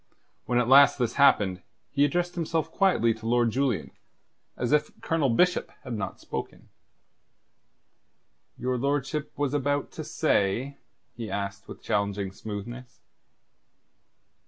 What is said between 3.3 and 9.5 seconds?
Julian, as if Colonel Bishop had not spoken. "Your lordship